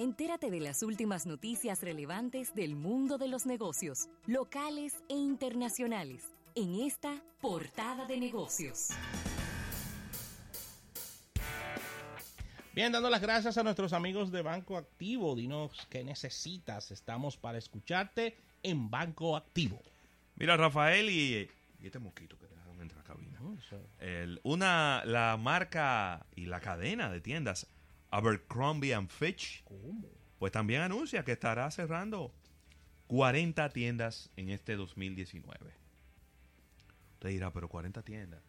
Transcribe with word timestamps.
Entérate 0.00 0.48
de 0.52 0.60
las 0.60 0.84
últimas 0.84 1.26
noticias 1.26 1.82
relevantes 1.82 2.54
del 2.54 2.76
mundo 2.76 3.18
de 3.18 3.26
los 3.26 3.46
negocios, 3.46 4.08
locales 4.26 4.94
e 5.08 5.14
internacionales, 5.14 6.22
en 6.54 6.82
esta 6.82 7.20
portada 7.40 8.06
de 8.06 8.16
negocios. 8.18 8.90
Bien, 12.72 12.92
dando 12.92 13.10
las 13.10 13.20
gracias 13.20 13.58
a 13.58 13.64
nuestros 13.64 13.92
amigos 13.92 14.30
de 14.30 14.42
Banco 14.42 14.76
Activo. 14.76 15.34
Dinos 15.34 15.72
qué 15.90 16.04
necesitas. 16.04 16.92
Estamos 16.92 17.36
para 17.36 17.58
escucharte 17.58 18.36
en 18.62 18.88
Banco 18.90 19.36
Activo. 19.36 19.82
Mira, 20.36 20.56
Rafael 20.56 21.10
y, 21.10 21.50
y 21.80 21.86
este 21.86 21.98
mosquito 21.98 22.38
que 22.38 22.46
dejaron 22.46 22.80
entrar 22.80 23.00
a 23.00 23.02
la 23.02 23.08
cabina. 23.14 23.40
El- 23.98 24.40
una, 24.44 25.02
la 25.04 25.36
marca 25.36 26.24
y 26.36 26.46
la 26.46 26.60
cadena 26.60 27.10
de 27.10 27.20
tiendas 27.20 27.66
Abercrombie 28.10 28.94
and 28.94 29.08
Fitch, 29.10 29.62
¿Cómo? 29.64 30.08
pues 30.38 30.52
también 30.52 30.80
anuncia 30.82 31.24
que 31.24 31.32
estará 31.32 31.70
cerrando 31.70 32.32
40 33.08 33.68
tiendas 33.70 34.30
en 34.36 34.50
este 34.50 34.76
2019. 34.76 35.58
Usted 37.14 37.28
dirá, 37.30 37.52
pero 37.52 37.68
40 37.68 38.02
tiendas. 38.02 38.40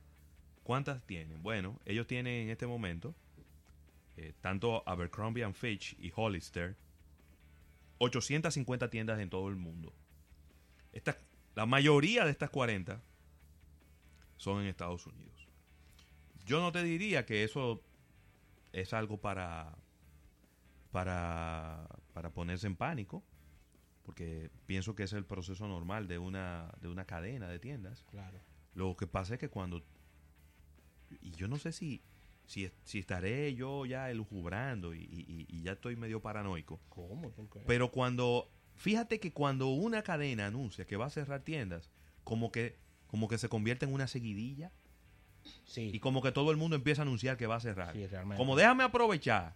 ¿Cuántas 0.63 1.01
tienen? 1.05 1.41
Bueno, 1.41 1.79
ellos 1.85 2.05
tienen 2.07 2.43
en 2.43 2.49
este 2.49 2.67
momento, 2.67 3.15
eh, 4.17 4.33
tanto 4.41 4.83
Abercrombie 4.87 5.43
and 5.43 5.55
Fitch 5.55 5.95
y 5.99 6.11
Hollister, 6.15 6.75
850 7.97 8.89
tiendas 8.89 9.19
en 9.19 9.29
todo 9.29 9.49
el 9.49 9.55
mundo. 9.55 9.93
Estas- 10.93 11.17
la 11.55 11.65
mayoría 11.65 12.25
de 12.25 12.31
estas 12.31 12.49
40 12.49 13.01
son 14.37 14.61
en 14.61 14.67
Estados 14.67 15.05
Unidos. 15.07 15.47
Yo 16.45 16.61
no 16.61 16.71
te 16.71 16.83
diría 16.83 17.25
que 17.25 17.43
eso 17.43 17.81
es 18.73 18.93
algo 18.93 19.17
para, 19.19 19.77
para, 20.91 21.87
para 22.13 22.31
ponerse 22.31 22.67
en 22.67 22.75
pánico, 22.75 23.23
porque 24.03 24.49
pienso 24.65 24.95
que 24.95 25.03
es 25.03 25.13
el 25.13 25.25
proceso 25.25 25.67
normal 25.67 26.07
de 26.07 26.17
una, 26.17 26.71
de 26.81 26.87
una 26.87 27.05
cadena 27.05 27.47
de 27.47 27.59
tiendas. 27.59 28.03
Claro. 28.09 28.39
Lo 28.73 28.95
que 28.95 29.07
pasa 29.07 29.35
es 29.35 29.39
que 29.39 29.49
cuando... 29.49 29.83
Y 31.21 31.31
yo 31.31 31.47
no 31.47 31.57
sé 31.57 31.71
si, 31.71 32.01
si, 32.45 32.71
si 32.83 32.99
estaré 32.99 33.53
yo 33.55 33.85
ya 33.85 34.09
elucubrando 34.11 34.93
y, 34.93 34.99
y- 35.01 35.45
y 35.47 35.61
ya 35.63 35.73
estoy 35.73 35.95
medio 35.95 36.21
paranoico. 36.21 36.79
¿Cómo? 36.89 37.31
¿Por 37.31 37.49
qué? 37.49 37.61
Pero 37.65 37.91
cuando... 37.91 38.51
Fíjate 38.75 39.19
que 39.19 39.33
cuando 39.33 39.67
una 39.67 40.03
cadena 40.03 40.45
anuncia 40.47 40.85
que 40.85 40.95
va 40.95 41.07
a 41.07 41.09
cerrar 41.09 41.41
tiendas, 41.41 41.91
como 42.23 42.49
que, 42.51 42.77
como 43.07 43.27
que 43.27 43.37
se 43.37 43.49
convierte 43.49 43.85
en 43.85 43.93
una 43.93 44.07
seguidilla 44.07 44.71
sí. 45.65 45.91
y 45.93 45.99
como 45.99 46.21
que 46.21 46.31
todo 46.31 46.51
el 46.51 46.57
mundo 46.57 46.75
empieza 46.75 47.01
a 47.01 47.03
anunciar 47.03 47.37
que 47.37 47.47
va 47.47 47.55
a 47.55 47.59
cerrar. 47.59 47.93
Sí. 47.93 48.07
Como 48.37 48.55
déjame 48.55 48.83
aprovechar. 48.83 49.55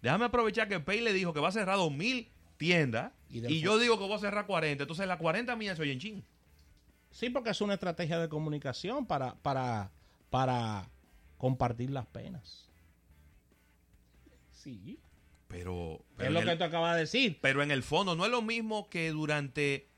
Déjame 0.00 0.24
aprovechar 0.24 0.68
que 0.68 0.80
Pay 0.80 1.00
le 1.00 1.12
dijo 1.12 1.32
que 1.32 1.40
va 1.40 1.48
a 1.48 1.52
cerrar 1.52 1.76
2000 1.76 2.28
tiendas 2.56 3.12
Y 3.30 3.60
yo 3.60 3.78
digo 3.78 3.98
que 3.98 4.04
voy 4.04 4.14
a 4.14 4.18
cerrar 4.18 4.46
40. 4.46 4.82
Entonces 4.82 5.06
las 5.06 5.18
40 5.18 5.54
mías 5.56 5.76
se 5.76 5.82
oyen 5.82 5.98
chin. 5.98 6.24
Sí, 7.10 7.30
porque 7.30 7.50
es 7.50 7.60
una 7.60 7.74
estrategia 7.74 8.18
de 8.18 8.28
comunicación 8.28 9.06
para, 9.06 9.34
para, 9.42 9.90
para 10.30 10.88
compartir 11.38 11.90
las 11.90 12.06
penas. 12.06 12.68
Sí. 14.50 14.98
Pero, 15.48 16.04
Es 16.18 16.30
lo 16.30 16.40
en 16.40 16.46
que 16.46 16.56
tú 16.56 16.64
acabas 16.64 16.94
de 16.94 17.00
decir. 17.00 17.38
pero 17.42 17.62
en 17.62 17.70
el 17.70 17.82
fondo 17.82 18.16
no 18.16 18.24
es 18.24 18.30
lo 18.30 18.40
mismo 18.40 18.88
que 18.88 19.10
durante, 19.10 19.88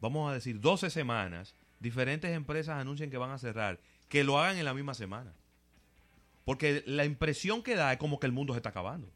vamos 0.00 0.28
a 0.28 0.34
decir, 0.34 0.60
12 0.60 0.90
semanas, 0.90 1.54
diferentes 1.80 2.30
empresas 2.30 2.78
anuncien 2.80 3.10
que 3.10 3.16
van 3.18 3.30
a 3.30 3.38
cerrar, 3.38 3.80
que 4.08 4.22
lo 4.24 4.38
hagan 4.38 4.56
en 4.58 4.64
la 4.64 4.74
misma 4.74 4.94
semana. 4.94 5.32
Porque 6.44 6.82
la 6.86 7.04
impresión 7.04 7.62
que 7.62 7.74
da 7.74 7.92
es 7.92 7.98
como 7.98 8.18
que 8.18 8.26
el 8.26 8.32
mundo 8.32 8.52
se 8.54 8.58
está 8.58 8.70
acabando. 8.70 9.08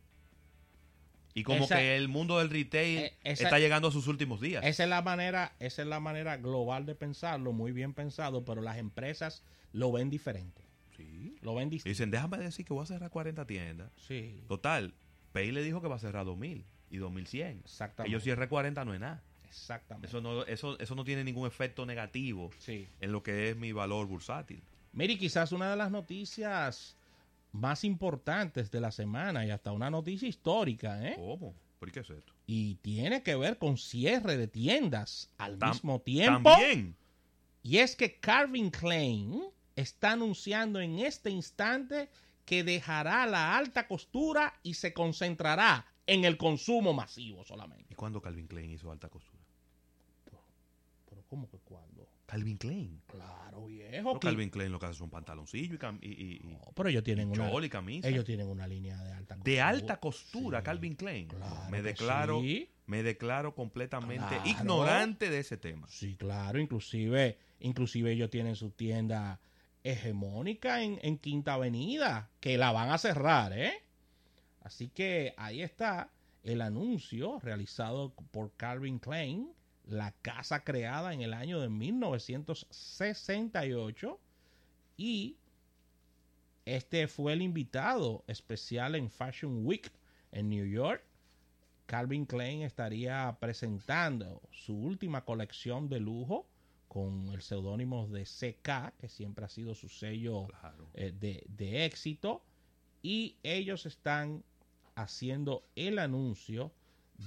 Y 1.36 1.42
como 1.42 1.64
Esa- 1.64 1.76
que 1.78 1.96
el 1.96 2.08
mundo 2.08 2.38
del 2.38 2.48
retail 2.50 3.10
esa- 3.24 3.44
está 3.44 3.58
llegando 3.58 3.88
a 3.88 3.90
sus 3.90 4.06
últimos 4.06 4.40
días. 4.40 4.64
Esa 4.64 4.84
es 4.84 4.88
la 4.88 5.02
manera, 5.02 5.52
esa 5.58 5.82
es 5.82 5.88
la 5.88 5.98
manera 5.98 6.36
global 6.36 6.86
de 6.86 6.94
pensarlo, 6.94 7.52
muy 7.52 7.72
bien 7.72 7.92
pensado, 7.92 8.44
pero 8.44 8.62
las 8.62 8.78
empresas 8.78 9.42
lo 9.72 9.90
ven 9.90 10.10
diferente. 10.10 10.62
Sí. 10.96 11.36
Lo 11.42 11.56
ven 11.56 11.70
distinto. 11.70 11.88
dicen, 11.88 12.12
déjame 12.12 12.38
decir 12.38 12.64
que 12.64 12.72
voy 12.72 12.84
a 12.84 12.86
cerrar 12.86 13.10
40 13.10 13.46
tiendas. 13.46 13.90
Sí, 13.96 14.44
Total, 14.46 14.94
Pay 15.32 15.50
le 15.50 15.64
dijo 15.64 15.82
que 15.82 15.88
va 15.88 15.96
a 15.96 15.98
cerrar 15.98 16.24
2000 16.24 16.64
y 16.88 16.98
2100. 16.98 17.58
Que 17.58 17.64
exactamente. 17.64 18.12
yo 18.12 18.20
cierre 18.20 18.48
40 18.48 18.84
no 18.84 18.94
es 18.94 19.00
nada. 19.00 19.20
Exactamente. 19.54 20.08
Eso 20.08 20.20
no, 20.20 20.44
eso, 20.44 20.78
eso 20.78 20.94
no 20.94 21.04
tiene 21.04 21.22
ningún 21.24 21.46
efecto 21.46 21.86
negativo 21.86 22.50
Sí. 22.58 22.88
en 23.00 23.12
lo 23.12 23.22
que 23.22 23.50
es 23.50 23.56
mi 23.56 23.72
valor 23.72 24.06
bursátil. 24.06 24.62
Mire, 24.92 25.16
quizás 25.18 25.52
una 25.52 25.70
de 25.70 25.76
las 25.76 25.90
noticias 25.90 26.96
más 27.52 27.84
importantes 27.84 28.70
de 28.70 28.80
la 28.80 28.90
semana 28.90 29.46
y 29.46 29.50
hasta 29.50 29.70
una 29.72 29.90
noticia 29.90 30.28
histórica, 30.28 31.06
¿eh? 31.08 31.14
¿Cómo? 31.16 31.54
¿Por 31.78 31.92
qué 31.92 32.00
es 32.00 32.10
esto? 32.10 32.32
Y 32.46 32.74
tiene 32.76 33.22
que 33.22 33.36
ver 33.36 33.58
con 33.58 33.76
cierre 33.78 34.36
de 34.36 34.48
tiendas 34.48 35.30
al 35.38 35.58
Tam- 35.58 35.70
mismo 35.72 36.00
tiempo. 36.00 36.50
También. 36.50 36.96
Y 37.62 37.78
es 37.78 37.94
que 37.96 38.18
Calvin 38.18 38.70
Klein 38.70 39.40
está 39.76 40.12
anunciando 40.12 40.80
en 40.80 40.98
este 40.98 41.30
instante 41.30 42.08
que 42.44 42.62
dejará 42.64 43.24
la 43.26 43.56
alta 43.56 43.86
costura 43.88 44.52
y 44.62 44.74
se 44.74 44.92
concentrará 44.92 45.86
en 46.06 46.24
el 46.24 46.36
consumo 46.36 46.92
masivo 46.92 47.44
solamente. 47.44 47.86
¿Y 47.90 47.94
cuándo 47.94 48.20
Calvin 48.20 48.46
Klein 48.46 48.70
hizo 48.70 48.90
alta 48.90 49.08
costura? 49.08 49.42
Pero 51.08 51.22
¿cómo 51.28 51.48
que 51.48 51.58
cuándo? 51.58 52.08
Calvin 52.26 52.56
Klein. 52.56 53.00
Claro, 53.06 53.66
viejo. 53.66 54.14
No, 54.14 54.20
Calvin 54.20 54.50
Klein 54.50 54.72
lo 54.72 54.78
que 54.80 54.86
hace 54.86 54.98
son 54.98 55.10
pantaloncillos 55.10 55.74
y, 55.74 55.78
cam- 55.78 55.98
y, 56.02 56.08
y- 56.08 56.36
y- 56.42 56.52
No, 56.54 56.60
pero 56.74 56.88
ellos 56.88 57.04
tienen 57.04 57.28
y 57.28 57.32
una 57.38 57.50
chol 57.50 57.64
y 57.64 57.68
camisa. 57.68 58.08
ellos 58.08 58.24
tienen 58.24 58.48
una 58.48 58.66
línea 58.66 58.96
de 59.04 59.12
alta 59.12 59.34
costura. 59.36 59.52
de 59.54 59.60
alta 59.60 60.00
costura, 60.00 60.58
Sí, 60.60 60.64
Calvin 60.64 60.94
Klein. 60.96 61.28
claro 61.28 61.70
me 61.70 61.82
declaro, 61.82 62.40
sí. 62.40 62.70
me 62.86 63.02
declaro 63.02 63.54
completamente 63.54 64.26
Claro. 64.26 64.46
ignorante 64.48 65.30
de 65.30 65.38
ese 65.38 65.56
tema. 65.58 65.86
Sí, 65.88 66.16
claro, 66.16 66.58
inclusive, 66.58 67.38
inclusive 67.60 68.10
ellos 68.12 68.30
tienen 68.30 68.56
su 68.56 68.70
tienda 68.70 69.38
hegemónica 69.84 70.82
en, 70.82 70.98
en 71.02 71.18
Quinta 71.18 71.54
Avenida, 71.54 72.30
que 72.40 72.56
la 72.58 72.72
van 72.72 72.90
a 72.90 72.98
cerrar, 72.98 73.52
¿eh? 73.56 73.83
Así 74.64 74.88
que 74.88 75.32
ahí 75.36 75.62
está 75.62 76.10
el 76.42 76.60
anuncio 76.60 77.38
realizado 77.40 78.12
por 78.32 78.50
Calvin 78.56 78.98
Klein, 78.98 79.52
la 79.86 80.10
casa 80.22 80.64
creada 80.64 81.12
en 81.14 81.20
el 81.20 81.34
año 81.34 81.60
de 81.60 81.68
1968 81.68 84.18
y 84.96 85.36
este 86.64 87.06
fue 87.08 87.34
el 87.34 87.42
invitado 87.42 88.24
especial 88.26 88.94
en 88.94 89.10
Fashion 89.10 89.66
Week 89.66 89.92
en 90.32 90.48
New 90.48 90.64
York. 90.66 91.04
Calvin 91.86 92.24
Klein 92.24 92.62
estaría 92.62 93.36
presentando 93.38 94.40
su 94.50 94.74
última 94.74 95.26
colección 95.26 95.90
de 95.90 96.00
lujo 96.00 96.46
con 96.88 97.28
el 97.28 97.42
seudónimo 97.42 98.06
de 98.08 98.22
CK, 98.24 98.94
que 98.98 99.08
siempre 99.08 99.44
ha 99.44 99.48
sido 99.48 99.74
su 99.74 99.90
sello 99.90 100.46
Claro. 100.46 100.88
eh, 100.94 101.12
de, 101.12 101.44
de 101.48 101.84
éxito. 101.84 102.42
Y 103.02 103.36
ellos 103.42 103.84
están 103.84 104.42
haciendo 104.94 105.64
el 105.76 105.98
anuncio 105.98 106.72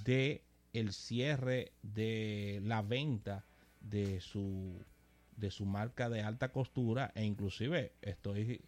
de 0.04 0.44
el 0.74 0.94
cierre 0.94 1.72
de 1.82 2.60
la 2.64 2.82
venta 2.82 3.46
de 3.82 4.22
su 4.22 4.84
de 5.36 5.52
su 5.52 5.66
marca 5.66 6.10
de 6.10 6.22
alta 6.22 6.52
costura. 6.52 7.12
E 7.16 7.24
inclusive 7.24 7.94
estoy 8.02 8.62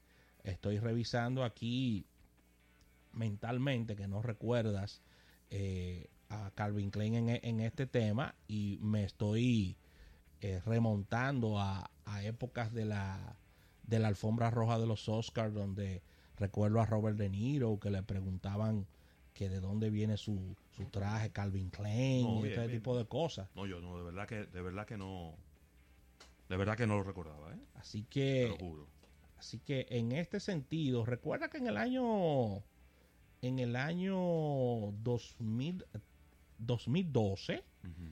estoy 0.43 0.79
revisando 0.79 1.43
aquí 1.43 2.05
mentalmente 3.11 3.95
que 3.95 4.07
no 4.07 4.21
recuerdas 4.21 5.01
eh, 5.49 6.09
a 6.29 6.51
Calvin 6.51 6.91
Klein 6.91 7.15
en, 7.15 7.29
en 7.43 7.59
este 7.59 7.87
tema 7.87 8.35
y 8.47 8.77
me 8.81 9.03
estoy 9.03 9.77
eh, 10.41 10.61
remontando 10.65 11.59
a, 11.59 11.89
a 12.05 12.23
épocas 12.23 12.73
de 12.73 12.85
la 12.85 13.35
de 13.83 13.99
la 13.99 14.07
alfombra 14.07 14.51
roja 14.51 14.77
de 14.79 14.85
los 14.85 15.09
Oscars 15.09 15.53
donde 15.53 16.03
recuerdo 16.39 16.79
a 16.81 16.85
Robert 16.85 17.17
De 17.17 17.29
Niro 17.29 17.79
que 17.79 17.89
le 17.91 18.01
preguntaban 18.03 18.87
que 19.33 19.49
de 19.49 19.59
dónde 19.59 19.89
viene 19.89 20.17
su, 20.17 20.55
su 20.75 20.85
traje 20.85 21.31
Calvin 21.31 21.69
Klein 21.69 22.25
No, 22.27 22.39
y 22.39 22.43
bien, 22.43 22.45
este 22.53 22.67
bien. 22.67 22.79
tipo 22.81 22.97
de 22.97 23.05
cosas 23.05 23.49
No, 23.55 23.65
yo 23.65 23.79
no, 23.79 23.97
de 23.97 24.03
verdad 24.03 24.27
que, 24.27 24.45
de 24.45 24.61
verdad 24.61 24.85
que 24.85 24.97
no. 24.97 25.35
De 26.49 26.57
verdad 26.57 26.75
que 26.75 26.87
no 26.87 26.97
lo 26.97 27.03
recordaba, 27.03 27.53
¿eh? 27.53 27.59
así 27.75 28.01
Te 28.03 28.09
que 28.09 28.47
lo 28.49 28.57
juro. 28.57 28.87
Así 29.37 29.59
que 29.59 29.85
en 29.89 30.11
este 30.11 30.39
sentido, 30.39 31.05
recuerda 31.05 31.49
que 31.49 31.57
en 31.59 31.67
el 31.67 31.77
año 31.77 32.63
en 33.41 33.59
el 33.59 33.75
año 33.77 34.17
2000, 35.03 35.85
2012 36.57 37.63
Ujú. 37.83 38.11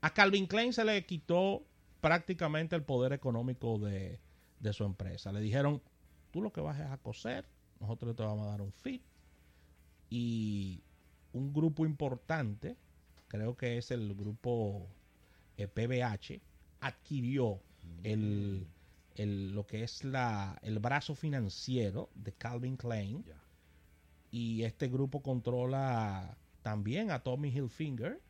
a 0.00 0.12
Calvin 0.14 0.46
Klein 0.46 0.72
se 0.72 0.84
le 0.84 1.04
quitó 1.06 1.62
prácticamente 2.00 2.74
el 2.74 2.82
poder 2.82 3.12
económico 3.12 3.78
de, 3.78 4.18
de 4.58 4.72
su 4.72 4.82
empresa. 4.84 5.30
Le 5.30 5.40
dijeron, 5.40 5.80
tú 6.32 6.42
lo 6.42 6.52
que 6.52 6.60
vas 6.62 6.80
es 6.80 6.86
a 6.86 6.98
coser, 6.98 7.46
nosotros 7.80 8.16
te 8.16 8.24
vamos 8.24 8.46
a 8.46 8.50
dar 8.52 8.62
un 8.62 8.72
fit. 8.72 9.02
Y 10.10 10.82
un 11.32 11.52
grupo 11.52 11.84
importante, 11.86 12.76
creo 13.28 13.56
que 13.56 13.78
es 13.78 13.90
el 13.90 14.14
grupo 14.14 14.86
eh, 15.56 15.68
PBH, 15.68 16.40
adquirió 16.80 17.60
el, 18.04 18.66
el- 19.16 19.54
lo 19.54 19.66
que 19.66 19.82
es 19.84 20.04
la, 20.04 20.58
el 20.62 20.78
brazo 20.78 21.14
financiero 21.14 22.10
de 22.14 22.32
Calvin 22.32 22.76
Klein. 22.76 23.24
Y 24.32 24.64
este 24.64 24.88
grupo 24.88 25.22
controla 25.22 26.36
también 26.62 27.10
a 27.12 27.20
Tommy 27.22 27.50
Hilfiger. 27.50 28.20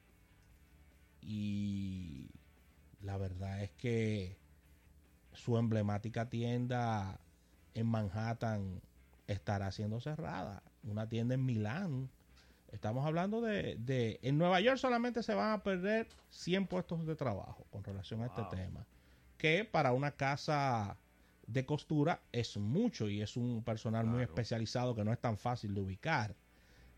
Y 1.23 2.29
la 3.03 3.17
verdad 3.17 3.63
es 3.63 3.71
que 3.73 4.37
su 5.33 5.59
emblemática 5.59 6.29
tienda 6.31 7.21
en 7.75 7.87
Manhattan 7.87 8.81
estará 9.27 9.71
siendo 9.73 10.01
cerrada. 10.01 10.63
Una 10.83 11.09
tienda 11.09 11.35
en 11.35 11.45
Milán. 11.45 12.11
Estamos 12.73 13.05
hablando 13.07 13.41
de, 13.41 13.77
de- 13.77 14.19
En 14.23 14.39
Nueva 14.39 14.61
York 14.61 14.79
solamente 14.79 15.23
se 15.23 15.35
van 15.35 15.53
a 15.53 15.63
perder 15.63 16.09
100 16.31 16.67
puestos 16.67 17.07
de 17.07 17.15
trabajo 17.17 17.67
con 17.71 17.85
relación 17.85 18.23
a 18.23 18.27
este 18.27 18.43
tema. 18.51 18.87
Que 19.39 19.65
para 19.65 19.93
una 19.93 20.11
casa 20.13 20.97
de 21.47 21.67
costura 21.67 22.21
es 22.33 22.57
mucho 22.57 23.09
y 23.09 23.21
es 23.21 23.37
un 23.37 23.63
personal 23.63 24.07
muy 24.07 24.23
especializado 24.23 24.95
que 24.95 25.05
no 25.05 25.13
es 25.13 25.19
tan 25.21 25.37
fácil 25.37 25.75
de 25.75 25.81
ubicar. 25.81 26.35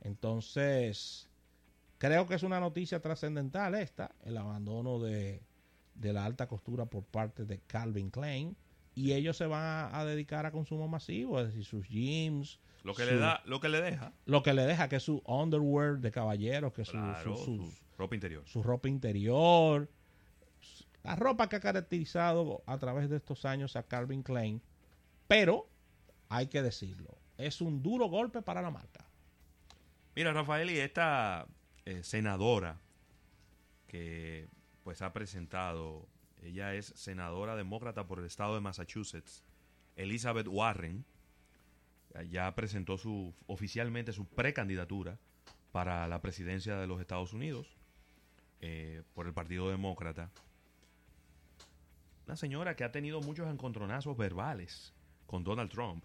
Entonces, 0.02 1.28
creo 1.98 2.26
que 2.26 2.34
es 2.34 2.42
una 2.42 2.60
noticia 2.60 3.00
trascendental 3.00 3.74
esta, 3.74 4.12
el 4.24 4.36
abandono 4.36 4.98
de, 5.00 5.42
de 5.94 6.12
la 6.12 6.24
alta 6.24 6.46
costura 6.46 6.84
por 6.86 7.02
parte 7.04 7.44
de 7.44 7.58
Calvin 7.66 8.10
Klein. 8.10 8.56
Y 8.94 9.12
ellos 9.12 9.36
se 9.36 9.46
van 9.46 9.62
a, 9.62 9.98
a 9.98 10.04
dedicar 10.04 10.46
a 10.46 10.52
consumo 10.52 10.86
masivo, 10.88 11.40
es 11.40 11.48
decir, 11.48 11.64
sus 11.64 11.86
gyms, 11.88 12.60
Lo 12.84 12.94
que 12.94 13.04
su- 13.04 13.10
le 13.10 13.16
da, 13.18 13.42
lo 13.44 13.60
que 13.60 13.68
le 13.68 13.80
deja. 13.80 14.12
lo 14.26 14.42
que 14.42 14.54
le 14.54 14.62
deja 14.66 14.88
que 14.88 14.96
es 14.96 15.02
su 15.02 15.22
underwear 15.26 15.98
de 15.98 16.10
caballeros, 16.12 16.72
que 16.72 16.82
es 16.82 16.88
su, 16.88 16.92
Claro, 16.96 17.36
su- 17.36 17.44
su 17.44 17.56
sus- 17.64 17.82
ropa 17.98 18.14
interior. 18.14 18.42
su 18.46 18.62
ropa 18.62 18.88
interior, 18.88 19.90
la 21.02 21.16
ropa 21.16 21.48
que 21.48 21.56
ha 21.56 21.60
caracterizado 21.60 22.62
a 22.66 22.78
través 22.78 23.10
de 23.10 23.16
estos 23.16 23.44
años 23.44 23.74
a 23.76 23.82
Calvin 23.82 24.22
Klein, 24.22 24.62
pero 25.28 25.68
hay 26.28 26.46
que 26.46 26.62
decirlo, 26.62 27.16
es 27.36 27.60
un 27.60 27.82
duro 27.82 28.06
golpe 28.06 28.42
para 28.42 28.62
la 28.62 28.70
marca. 28.70 29.04
Mira, 30.14 30.32
Rafael, 30.32 30.70
y 30.70 30.78
esta 30.78 31.46
eh, 31.84 32.02
senadora 32.04 32.78
que 33.88 34.48
pues 34.84 35.02
ha 35.02 35.12
presentado, 35.12 36.06
ella 36.44 36.74
es 36.74 36.86
senadora 36.94 37.56
demócrata 37.56 38.06
por 38.06 38.18
el 38.18 38.26
estado 38.26 38.54
de 38.54 38.60
Massachusetts, 38.60 39.44
Elizabeth 39.96 40.46
Warren, 40.48 41.04
ya 42.30 42.54
presentó 42.54 42.96
su 42.96 43.34
oficialmente 43.46 44.12
su 44.12 44.26
precandidatura 44.26 45.18
para 45.72 46.06
la 46.06 46.20
presidencia 46.20 46.76
de 46.76 46.86
los 46.86 47.00
Estados 47.00 47.32
Unidos 47.32 47.76
eh, 48.60 49.02
por 49.14 49.26
el 49.26 49.32
Partido 49.32 49.68
Demócrata. 49.68 50.30
Una 52.26 52.36
señora 52.36 52.76
que 52.76 52.84
ha 52.84 52.92
tenido 52.92 53.20
muchos 53.20 53.50
encontronazos 53.50 54.16
verbales 54.16 54.94
con 55.26 55.42
Donald 55.44 55.70
Trump 55.70 56.04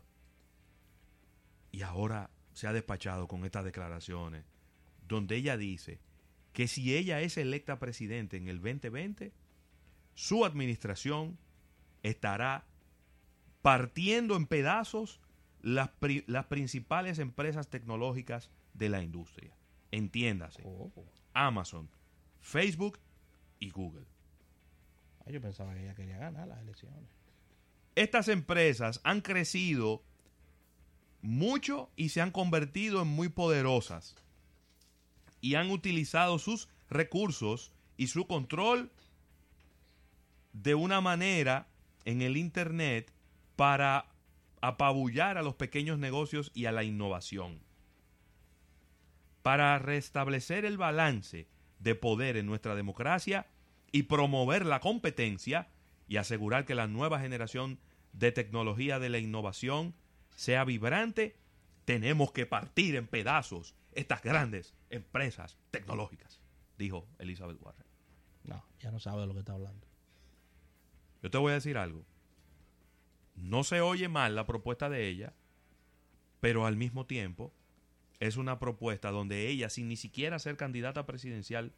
y 1.71 1.83
ahora 1.83 2.29
se 2.53 2.67
ha 2.67 2.73
despachado 2.73 3.27
con 3.27 3.45
estas 3.45 3.63
declaraciones 3.63 4.43
donde 5.07 5.35
ella 5.35 5.55
dice 5.55 5.99
que 6.53 6.67
si 6.67 6.95
ella 6.95 7.21
es 7.21 7.37
electa 7.37 7.79
presidente 7.79 8.37
en 8.37 8.47
el 8.47 8.59
2020, 8.59 9.31
su 10.19 10.43
administración 10.43 11.37
estará 12.03 12.65
partiendo 13.61 14.35
en 14.35 14.47
pedazos 14.47 15.21
las, 15.61 15.87
pri- 15.91 16.25
las 16.27 16.47
principales 16.47 17.19
empresas 17.19 17.69
tecnológicas 17.69 18.49
de 18.73 18.89
la 18.89 19.01
industria. 19.01 19.55
Entiéndase, 19.91 20.61
Amazon, 21.33 21.89
Facebook 22.41 22.99
y 23.61 23.69
Google. 23.69 24.03
Ay, 25.25 25.35
Yo 25.35 25.41
pensaba 25.41 25.73
que 25.73 25.83
ella 25.83 25.95
quería 25.95 26.17
ganar 26.17 26.49
las 26.49 26.59
elecciones. 26.59 27.09
Estas 27.95 28.27
empresas 28.27 28.99
han 29.05 29.21
crecido 29.21 30.03
mucho 31.21 31.89
y 31.95 32.09
se 32.09 32.19
han 32.19 32.31
convertido 32.31 33.03
en 33.03 33.07
muy 33.07 33.29
poderosas. 33.29 34.17
Y 35.39 35.55
han 35.55 35.71
utilizado 35.71 36.39
sus 36.39 36.67
recursos 36.89 37.71
y 37.95 38.07
su 38.07 38.27
control 38.27 38.91
de 40.63 40.75
una 40.75 41.01
manera 41.01 41.67
en 42.05 42.21
el 42.21 42.37
Internet 42.37 43.11
para 43.55 44.07
apabullar 44.61 45.37
a 45.37 45.41
los 45.41 45.55
pequeños 45.55 45.99
negocios 45.99 46.51
y 46.53 46.65
a 46.65 46.71
la 46.71 46.83
innovación. 46.83 47.61
Para 49.41 49.79
restablecer 49.79 50.65
el 50.65 50.77
balance 50.77 51.47
de 51.79 51.95
poder 51.95 52.35
en 52.35 52.45
nuestra 52.45 52.75
democracia 52.75 53.47
y 53.91 54.03
promover 54.03 54.65
la 54.65 54.81
competencia 54.81 55.69
y 56.07 56.17
asegurar 56.17 56.65
que 56.65 56.75
la 56.75 56.87
nueva 56.87 57.19
generación 57.19 57.79
de 58.11 58.31
tecnología 58.31 58.99
de 58.99 59.09
la 59.09 59.19
innovación 59.19 59.95
sea 60.35 60.65
vibrante, 60.65 61.37
tenemos 61.85 62.31
que 62.31 62.45
partir 62.45 62.95
en 62.95 63.07
pedazos 63.07 63.75
estas 63.93 64.21
grandes 64.21 64.75
empresas 64.89 65.57
tecnológicas, 65.71 66.41
dijo 66.77 67.07
Elizabeth 67.17 67.61
Warren. 67.61 67.85
No, 68.43 68.63
ya 68.79 68.91
no 68.91 68.99
sabe 68.99 69.21
de 69.21 69.27
lo 69.27 69.33
que 69.33 69.39
está 69.39 69.53
hablando. 69.53 69.88
Yo 71.21 71.29
te 71.29 71.37
voy 71.37 71.51
a 71.51 71.55
decir 71.55 71.77
algo. 71.77 72.05
No 73.35 73.63
se 73.63 73.81
oye 73.81 74.07
mal 74.07 74.35
la 74.35 74.45
propuesta 74.45 74.89
de 74.89 75.07
ella, 75.07 75.33
pero 76.39 76.65
al 76.65 76.75
mismo 76.75 77.05
tiempo 77.05 77.53
es 78.19 78.37
una 78.37 78.59
propuesta 78.59 79.11
donde 79.11 79.47
ella, 79.47 79.69
sin 79.69 79.87
ni 79.87 79.95
siquiera 79.95 80.39
ser 80.39 80.57
candidata 80.57 81.05
presidencial 81.05 81.71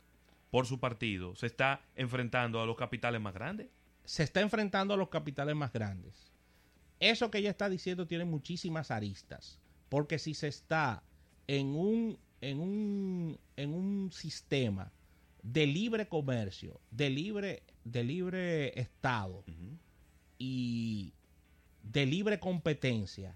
por 0.49 0.65
su 0.65 0.79
partido, 0.79 1.35
se 1.35 1.45
está 1.45 1.81
enfrentando 1.95 2.61
a 2.61 2.65
los 2.65 2.75
capitales 2.75 3.21
más 3.21 3.33
grandes. 3.33 3.69
Se 4.05 4.23
está 4.23 4.41
enfrentando 4.41 4.93
a 4.93 4.97
los 4.97 5.09
capitales 5.09 5.55
más 5.55 5.71
grandes. 5.71 6.31
Eso 6.99 7.31
que 7.31 7.39
ella 7.39 7.49
está 7.49 7.69
diciendo 7.69 8.07
tiene 8.07 8.25
muchísimas 8.25 8.91
aristas. 8.91 9.59
Porque 9.89 10.19
si 10.19 10.33
se 10.33 10.47
está 10.47 11.03
en 11.47 11.75
un, 11.75 12.17
en 12.41 12.59
un, 12.59 13.39
en 13.55 13.73
un 13.73 14.11
sistema 14.11 14.91
de 15.43 15.67
libre 15.67 16.07
comercio, 16.07 16.79
de 16.91 17.09
libre, 17.09 17.63
de 17.83 18.03
libre 18.03 18.79
estado 18.79 19.43
y 20.37 21.13
de 21.83 22.05
libre 22.05 22.39
competencia, 22.39 23.35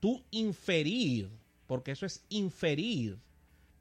tú 0.00 0.24
inferir, 0.30 1.30
porque 1.66 1.92
eso 1.92 2.06
es 2.06 2.24
inferir 2.28 3.18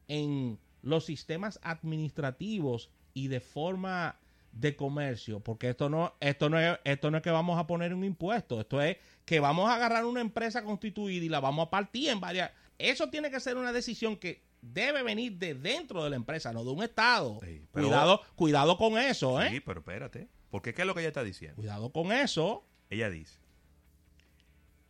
en 0.08 0.60
los 0.82 1.06
sistemas 1.06 1.60
administrativos 1.64 2.90
y 3.14 3.28
de 3.28 3.40
forma 3.40 4.20
de 4.52 4.76
comercio, 4.76 5.40
porque 5.40 5.70
esto 5.70 5.90
no, 5.90 6.14
esto 6.20 6.50
no 6.50 6.60
es, 6.60 6.78
esto 6.84 7.10
no 7.10 7.18
es 7.18 7.24
que 7.24 7.32
vamos 7.32 7.58
a 7.58 7.66
poner 7.66 7.94
un 7.94 8.04
impuesto, 8.04 8.62
esto 8.62 8.82
es 8.82 8.98
que 9.26 9.40
vamos 9.40 9.70
a 9.70 9.76
agarrar 9.76 10.06
una 10.06 10.22
empresa 10.22 10.64
constituida 10.64 11.26
y 11.26 11.30
la 11.30 11.40
vamos 11.40 11.68
a 11.68 11.70
partir 11.70 12.10
en 12.10 12.20
varias. 12.20 12.52
Eso 12.78 13.10
tiene 13.10 13.32
que 13.32 13.40
ser 13.40 13.58
una 13.58 13.74
decisión 13.74 14.18
que 14.18 14.44
debe 14.64 15.04
venir 15.04 15.38
de 15.38 15.54
dentro 15.54 16.04
de 16.04 16.10
la 16.10 16.16
empresa, 16.16 16.54
no 16.54 16.64
de 16.64 16.72
un 16.72 16.84
estado. 16.84 17.40
Sí, 17.42 17.68
pero- 17.72 17.88
cuidado, 17.88 18.22
cuidado 18.36 18.78
con 18.78 18.98
eso, 18.98 19.42
¿eh? 19.42 19.50
Sí, 19.52 19.60
pero 19.60 19.82
espérate. 19.82 20.30
Porque 20.50 20.74
¿qué 20.74 20.82
es 20.82 20.88
lo 20.88 20.94
que 20.94 21.02
ella 21.02 21.10
está 21.10 21.24
diciendo? 21.24 21.56
Cuidado 21.58 21.92
con 21.92 22.12
eso. 22.12 22.66
Ella 22.90 23.10
dice 23.10 23.40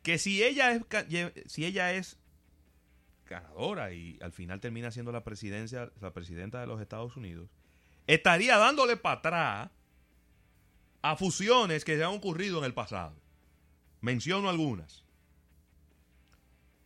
que 0.04 0.18
si 0.18 0.44
ella 0.44 0.74
es 0.74 0.82
si 1.48 1.66
ella 1.66 1.94
es 1.94 2.18
ganadora 3.26 3.94
y 3.94 4.20
al 4.22 4.34
final 4.34 4.60
termina 4.60 4.92
siendo 4.92 5.12
la 5.14 5.24
presidencia 5.24 5.90
la 6.02 6.14
presidenta 6.14 6.60
de 6.60 6.68
los 6.68 6.82
Estados 6.82 7.16
Unidos 7.16 7.50
estaría 8.06 8.58
dándole 8.58 8.98
para 8.98 9.20
atrás 9.20 9.70
a 11.02 11.16
fusiones 11.16 11.86
que 11.86 11.96
se 11.96 12.04
han 12.04 12.12
ocurrido 12.14 12.60
en 12.60 12.66
el 12.66 12.74
pasado 12.74 13.16
menciono 14.02 14.50
algunas 14.50 15.03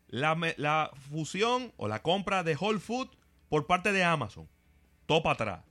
la, 0.10 0.92
fusión 1.10 1.74
o 1.78 1.88
la 1.88 2.02
compra 2.02 2.44
de 2.44 2.56
Whole 2.56 2.80
Food 2.80 3.10
por 3.50 3.68
parte 3.68 3.92
de 3.92 4.04
Amazon 4.04 4.48
todo 5.06 5.22
para 5.24 5.34
atrás 5.34 5.64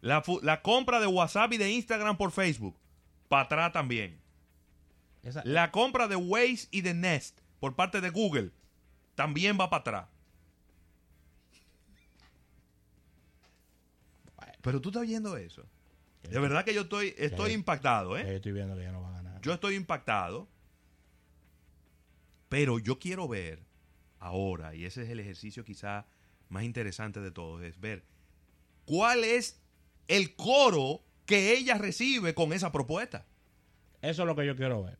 la, 0.00 0.62
compra 0.62 1.00
de 1.00 1.06
WhatsApp 1.06 1.52
y 1.52 1.56
de 1.58 1.70
Instagram 1.72 2.16
por 2.16 2.30
Facebook 2.30 2.76
para 3.28 3.42
atrás 3.42 3.72
también 3.72 4.20
Esa- 5.22 5.42
la 5.44 5.70
compra 5.70 6.06
de 6.08 6.16
Waze 6.16 6.68
y 6.70 6.82
de 6.82 6.94
Nest 6.94 7.40
por 7.60 7.74
parte 7.74 8.00
de 8.00 8.10
Google 8.10 8.52
también 9.16 9.58
va 9.60 9.68
para 9.68 9.80
atrás. 9.80 10.06
Pero 14.62 14.80
tú 14.80 14.90
estás 14.90 15.02
oyendo 15.02 15.36
eso. 15.36 15.64
De 16.22 16.38
verdad 16.38 16.64
que 16.64 16.74
yo 16.74 16.82
estoy, 16.82 17.14
estoy 17.16 17.50
Ya- 17.50 17.54
impactado, 17.54 18.16
ya 18.16 18.22
¿eh? 18.22 18.26
yo 18.28 18.32
estoy 18.36 18.52
viendo 18.52 18.74
que 18.76 18.82
ella 18.82 18.92
no 18.92 19.02
va 19.02 19.08
a 19.08 19.12
ganar. 19.12 19.40
Yo 19.40 19.52
estoy 19.52 19.74
impactado. 19.74 20.46
Pero 22.48 22.78
yo 22.78 22.98
quiero 22.98 23.28
ver 23.28 23.62
ahora, 24.18 24.74
y 24.74 24.84
ese 24.84 25.02
es 25.02 25.10
el 25.10 25.20
ejercicio 25.20 25.64
quizá 25.64 26.06
más 26.48 26.64
interesante 26.64 27.20
de 27.20 27.30
todos, 27.30 27.62
es 27.62 27.78
ver 27.78 28.04
cuál 28.84 29.24
es 29.24 29.60
el 30.06 30.34
coro 30.34 31.02
que 31.26 31.52
ella 31.52 31.76
recibe 31.76 32.34
con 32.34 32.52
esa 32.52 32.72
propuesta. 32.72 33.26
Eso 34.00 34.22
es 34.22 34.26
lo 34.26 34.34
que 34.34 34.46
yo 34.46 34.56
quiero 34.56 34.82
ver. 34.82 34.98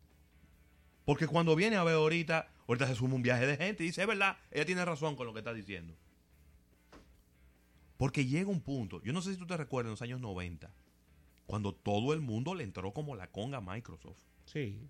Porque 1.05 1.27
cuando 1.27 1.57
viene 1.57 1.77
a 1.77 1.85
ver 1.85 1.95
ahorita, 1.95 2.51
ahorita 2.67 2.87
se 2.87 2.95
suma 2.95 3.15
un 3.15 3.23
viaje 3.23 3.47
de 3.47 3.57
gente 3.57 3.83
y 3.83 3.87
dice, 3.87 4.03
es 4.03 4.07
verdad, 4.07 4.37
ella 4.51 4.67
tiene 4.67 4.85
razón 4.85 5.17
con 5.17 5.27
lo 5.27 5.33
que 5.33 5.39
está 5.39 5.55
diciendo. 5.55 5.97
Porque 7.97 8.27
llega 8.27 8.51
un 8.51 8.61
punto, 8.61 9.03
yo 9.03 9.13
no 9.13 9.23
sé 9.23 9.33
si 9.33 9.39
tú 9.39 9.47
te 9.47 9.57
recuerdas 9.57 9.89
en 9.89 9.93
los 9.93 10.03
años 10.03 10.21
90, 10.21 10.71
cuando 11.47 11.75
todo 11.75 12.13
el 12.13 12.21
mundo 12.21 12.55
le 12.55 12.63
entró 12.63 12.93
como 12.93 13.17
la 13.17 13.31
conga 13.31 13.59
a 13.59 13.61
Microsoft. 13.63 14.23
Sí. 14.45 14.87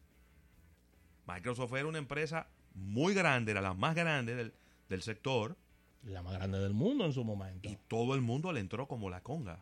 Microsoft 1.29 1.73
era 1.75 1.87
una 1.87 1.99
empresa 1.99 2.49
muy 2.75 3.15
grande, 3.15 3.53
era 3.53 3.61
la 3.61 3.75
más 3.75 3.95
grande 3.95 4.35
del, 4.35 4.55
del 4.89 5.03
sector, 5.03 5.57
La 6.05 6.23
más 6.23 6.33
grande 6.35 6.59
del 6.59 6.73
mundo 6.75 7.05
en 7.05 7.13
su 7.13 7.23
momento. 7.25 7.69
y 7.69 7.77
todo 7.89 8.15
el 8.15 8.21
mundo 8.23 8.53
le 8.53 8.61
entró 8.61 8.89
como 8.89 9.11
la 9.11 9.23
conga. 9.23 9.61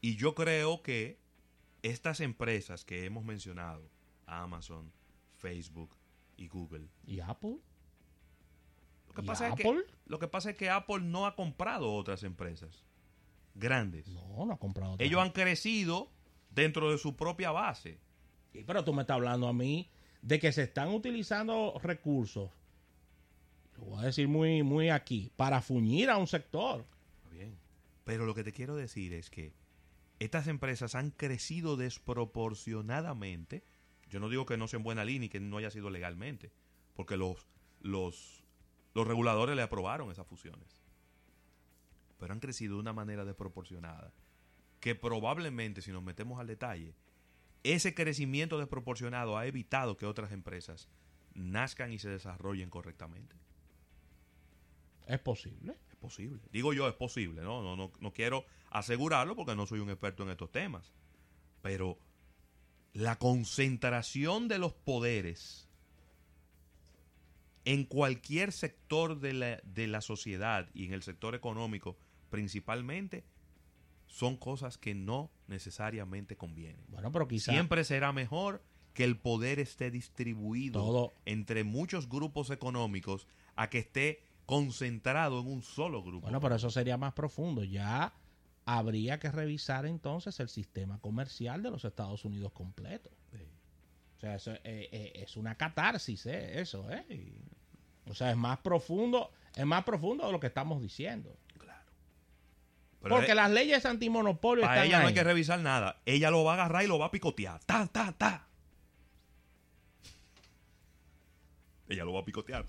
Y 0.00 0.16
yo 0.16 0.34
creo 0.34 0.82
que 0.82 1.18
estas 1.82 2.20
empresas 2.20 2.84
que 2.84 3.04
hemos 3.04 3.24
mencionado, 3.24 3.88
Amazon, 4.26 4.92
Facebook 5.38 5.96
y 6.36 6.48
Google, 6.48 6.86
¿Y 7.06 7.20
Apple? 7.20 7.56
lo 9.08 9.14
que, 9.14 9.22
¿Y 9.22 9.26
pasa 9.26 9.48
es 9.48 9.54
que, 9.54 9.62
Apple? 9.68 9.84
lo 10.06 10.18
que 10.18 10.28
pasa 10.28 10.50
es 10.50 10.56
que 10.56 10.70
Apple 10.70 11.00
no 11.00 11.26
ha 11.26 11.34
comprado 11.36 11.92
otras 11.94 12.22
empresas 12.22 12.84
grandes. 13.54 14.08
No, 14.08 14.44
no 14.46 14.52
ha 14.52 14.58
comprado. 14.58 14.96
Ellos 14.98 15.20
han 15.20 15.30
crecido 15.30 16.10
dentro 16.50 16.90
de 16.90 16.98
su 16.98 17.16
propia 17.16 17.50
base. 17.50 17.98
Sí, 18.52 18.62
pero 18.66 18.84
tú 18.84 18.92
me 18.92 19.02
estás 19.02 19.16
hablando 19.16 19.48
a 19.48 19.52
mí 19.52 19.88
de 20.24 20.40
que 20.40 20.52
se 20.52 20.62
están 20.62 20.88
utilizando 20.88 21.78
recursos, 21.82 22.50
lo 23.76 23.84
voy 23.84 24.02
a 24.02 24.06
decir 24.06 24.26
muy, 24.26 24.62
muy 24.62 24.88
aquí, 24.88 25.30
para 25.36 25.60
fuñir 25.60 26.08
a 26.08 26.16
un 26.16 26.26
sector. 26.26 26.86
Bien. 27.30 27.54
Pero 28.04 28.24
lo 28.24 28.34
que 28.34 28.42
te 28.42 28.52
quiero 28.52 28.74
decir 28.74 29.12
es 29.12 29.28
que 29.28 29.52
estas 30.18 30.48
empresas 30.48 30.94
han 30.94 31.10
crecido 31.10 31.76
desproporcionadamente. 31.76 33.64
Yo 34.08 34.18
no 34.18 34.30
digo 34.30 34.46
que 34.46 34.56
no 34.56 34.66
sea 34.66 34.78
en 34.78 34.84
buena 34.84 35.04
línea 35.04 35.26
y 35.26 35.28
que 35.28 35.40
no 35.40 35.58
haya 35.58 35.70
sido 35.70 35.90
legalmente, 35.90 36.50
porque 36.94 37.18
los, 37.18 37.46
los, 37.80 38.44
los 38.94 39.06
reguladores 39.06 39.54
le 39.54 39.62
aprobaron 39.62 40.10
esas 40.10 40.26
fusiones. 40.26 40.80
Pero 42.18 42.32
han 42.32 42.40
crecido 42.40 42.76
de 42.76 42.80
una 42.80 42.94
manera 42.94 43.26
desproporcionada, 43.26 44.10
que 44.80 44.94
probablemente, 44.94 45.82
si 45.82 45.92
nos 45.92 46.02
metemos 46.02 46.40
al 46.40 46.46
detalle, 46.46 46.94
ese 47.64 47.94
crecimiento 47.94 48.58
desproporcionado 48.58 49.36
ha 49.36 49.46
evitado 49.46 49.96
que 49.96 50.06
otras 50.06 50.30
empresas 50.32 50.88
nazcan 51.34 51.92
y 51.92 51.98
se 51.98 52.10
desarrollen 52.10 52.70
correctamente. 52.70 53.34
Es 55.06 55.18
posible. 55.18 55.74
Es 55.90 55.96
posible. 55.96 56.40
Digo 56.52 56.72
yo, 56.72 56.88
es 56.88 56.94
posible, 56.94 57.42
¿no? 57.42 57.62
No, 57.62 57.76
no, 57.76 57.90
no 57.98 58.12
quiero 58.12 58.44
asegurarlo 58.70 59.34
porque 59.34 59.56
no 59.56 59.66
soy 59.66 59.80
un 59.80 59.90
experto 59.90 60.22
en 60.22 60.30
estos 60.30 60.52
temas. 60.52 60.92
Pero 61.62 61.98
la 62.92 63.16
concentración 63.16 64.46
de 64.46 64.58
los 64.58 64.72
poderes 64.72 65.68
en 67.64 67.84
cualquier 67.84 68.52
sector 68.52 69.20
de 69.20 69.32
la, 69.32 69.60
de 69.64 69.86
la 69.86 70.00
sociedad 70.00 70.68
y 70.74 70.84
en 70.84 70.92
el 70.92 71.02
sector 71.02 71.34
económico 71.34 71.96
principalmente 72.30 73.24
son 74.14 74.36
cosas 74.36 74.78
que 74.78 74.94
no 74.94 75.32
necesariamente 75.48 76.36
convienen. 76.36 76.84
Bueno, 76.86 77.10
pero 77.10 77.26
quizás 77.26 77.52
Siempre 77.52 77.82
será 77.82 78.12
mejor 78.12 78.62
que 78.92 79.02
el 79.02 79.18
poder 79.18 79.58
esté 79.58 79.90
distribuido 79.90 80.80
Todo. 80.80 81.12
entre 81.24 81.64
muchos 81.64 82.08
grupos 82.08 82.50
económicos 82.50 83.26
a 83.56 83.70
que 83.70 83.78
esté 83.80 84.22
concentrado 84.46 85.40
en 85.40 85.48
un 85.48 85.62
solo 85.64 86.00
grupo. 86.04 86.20
Bueno, 86.20 86.40
pero 86.40 86.54
eso 86.54 86.70
sería 86.70 86.96
más 86.96 87.12
profundo. 87.12 87.64
Ya 87.64 88.14
habría 88.64 89.18
que 89.18 89.32
revisar 89.32 89.84
entonces 89.84 90.38
el 90.38 90.48
sistema 90.48 91.00
comercial 91.00 91.64
de 91.64 91.72
los 91.72 91.84
Estados 91.84 92.24
Unidos 92.24 92.52
completo. 92.52 93.10
Sí. 93.32 93.42
O 94.16 94.20
sea, 94.20 94.36
eso, 94.36 94.52
eh, 94.52 94.60
eh, 94.92 95.12
es 95.16 95.36
una 95.36 95.56
catarsis, 95.56 96.24
¿eh? 96.26 96.60
Eso, 96.60 96.88
¿eh? 96.88 97.04
O 98.06 98.14
sea, 98.14 98.30
es 98.30 98.36
más 98.36 98.58
profundo, 98.58 99.32
es 99.56 99.66
más 99.66 99.82
profundo 99.82 100.24
de 100.24 100.30
lo 100.30 100.38
que 100.38 100.46
estamos 100.46 100.80
diciendo. 100.80 101.36
Pero 103.04 103.16
Porque 103.16 103.32
eh, 103.32 103.34
las 103.34 103.50
leyes 103.50 103.84
antimonopolio 103.84 104.62
para 104.64 104.76
están 104.76 104.86
ella 104.86 105.00
no 105.02 105.08
hay 105.08 105.14
que 105.14 105.22
revisar 105.22 105.60
nada. 105.60 106.00
Ella 106.06 106.30
lo 106.30 106.42
va 106.42 106.52
a 106.52 106.54
agarrar 106.54 106.84
y 106.84 106.86
lo 106.86 106.98
va 106.98 107.06
a 107.06 107.10
picotear. 107.10 107.62
Ta, 107.64 107.86
ta, 107.86 108.12
ta. 108.12 108.48
Ella 111.86 112.06
lo 112.06 112.14
va 112.14 112.20
a 112.20 112.24
picotear. 112.24 112.64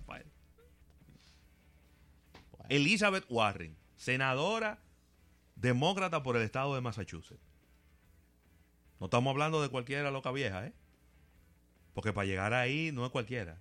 Elizabeth 2.68 3.24
Warren, 3.30 3.78
senadora 3.96 4.80
demócrata 5.56 6.22
por 6.22 6.36
el 6.36 6.42
estado 6.42 6.76
de 6.76 6.82
Massachusetts. 6.82 7.40
No 9.00 9.06
estamos 9.06 9.32
hablando 9.32 9.62
de 9.62 9.70
cualquiera 9.70 10.12
loca 10.12 10.34
vieja, 10.34 10.68
¿eh? 10.68 10.74
Porque 11.94 12.12
para 12.12 12.28
llegar 12.28 12.54
ahí 12.54 12.92
no 12.92 13.06
es 13.06 13.12
cualquiera. 13.12 13.58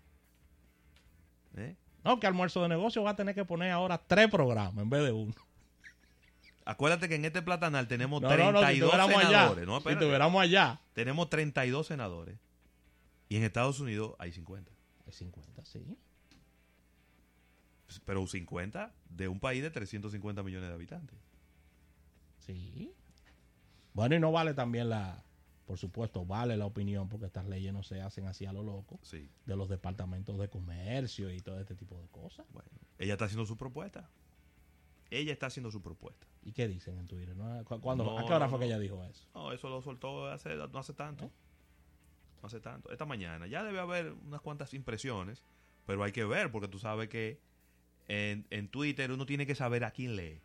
¿Eh? 1.56 1.76
No, 2.02 2.18
que 2.18 2.26
almuerzo 2.26 2.62
de 2.62 2.68
negocio 2.68 3.04
va 3.04 3.10
a 3.10 3.16
tener 3.16 3.36
que 3.36 3.44
poner 3.44 3.70
ahora 3.70 3.96
tres 3.96 4.28
programas 4.28 4.82
en 4.82 4.90
vez 4.90 5.04
de 5.04 5.12
uno. 5.12 5.34
Acuérdate 6.66 7.08
que 7.08 7.16
en 7.16 7.24
este 7.26 7.42
platanal 7.42 7.86
tenemos 7.88 8.22
No, 8.22 8.28
no, 8.28 8.52
no, 8.52 8.58
si 8.60 8.64
32 8.64 8.88
estuviéramos 8.94 9.16
allá. 9.24 9.28
senadores. 9.38 9.66
No, 9.66 9.72
si 9.72 9.78
espérate. 9.78 10.04
estuviéramos 10.04 10.42
allá. 10.42 10.80
Tenemos 10.94 11.30
32 11.30 11.86
senadores. 11.86 12.38
Y 13.28 13.36
en 13.36 13.42
Estados 13.44 13.80
Unidos 13.80 14.14
hay 14.18 14.32
50. 14.32 14.70
Hay 15.06 15.12
50, 15.12 15.64
sí. 15.64 15.96
Pero 18.04 18.26
50 18.26 18.92
de 19.10 19.28
un 19.28 19.38
país 19.40 19.62
de 19.62 19.70
350 19.70 20.42
millones 20.42 20.68
de 20.68 20.74
habitantes. 20.74 21.18
Sí. 22.40 22.92
Bueno, 23.92 24.16
y 24.16 24.18
no 24.20 24.32
vale 24.32 24.54
también 24.54 24.88
la, 24.88 25.22
por 25.66 25.78
supuesto, 25.78 26.24
vale 26.26 26.56
la 26.56 26.66
opinión, 26.66 27.08
porque 27.08 27.26
estas 27.26 27.46
leyes 27.46 27.72
no 27.72 27.82
se 27.82 28.00
hacen 28.00 28.26
así 28.26 28.46
a 28.46 28.52
lo 28.52 28.62
loco, 28.62 28.98
Sí. 29.02 29.28
de 29.46 29.56
los 29.56 29.68
departamentos 29.68 30.38
de 30.38 30.48
comercio 30.48 31.30
y 31.30 31.40
todo 31.40 31.60
este 31.60 31.74
tipo 31.76 31.96
de 32.00 32.08
cosas. 32.08 32.46
Bueno, 32.52 32.68
ella 32.98 33.12
está 33.12 33.26
haciendo 33.26 33.46
su 33.46 33.56
propuesta. 33.56 34.08
Ella 35.16 35.32
está 35.32 35.46
haciendo 35.46 35.70
su 35.70 35.80
propuesta. 35.82 36.26
¿Y 36.42 36.52
qué 36.52 36.68
dicen 36.68 36.98
en 36.98 37.06
Twitter? 37.06 37.36
¿No? 37.36 37.64
¿Cu- 37.64 37.80
cuándo- 37.80 38.04
No, 38.04 38.18
¿A 38.18 38.26
qué 38.26 38.32
hora 38.32 38.46
no, 38.46 38.50
fue 38.50 38.58
que 38.60 38.66
ella 38.66 38.78
dijo 38.78 39.02
eso? 39.04 39.26
No, 39.34 39.52
eso 39.52 39.68
lo 39.68 39.80
soltó 39.82 40.26
hace, 40.28 40.54
no 40.56 40.78
hace 40.78 40.92
tanto. 40.94 41.24
¿Eh? 41.24 41.30
No 42.42 42.46
hace 42.46 42.60
tanto. 42.60 42.90
Esta 42.90 43.04
mañana. 43.06 43.46
Ya 43.46 43.62
debe 43.64 43.80
haber 43.80 44.12
unas 44.12 44.40
cuantas 44.40 44.74
impresiones, 44.74 45.42
pero 45.86 46.02
hay 46.04 46.12
que 46.12 46.24
ver, 46.24 46.50
porque 46.50 46.68
tú 46.68 46.78
sabes 46.78 47.08
que 47.08 47.40
en, 48.08 48.46
en 48.50 48.68
Twitter 48.68 49.10
uno 49.12 49.24
tiene 49.26 49.46
que 49.46 49.54
saber 49.54 49.84
a 49.84 49.90
quién 49.90 50.16
lee. 50.16 50.40